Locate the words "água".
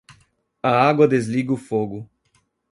0.89-1.07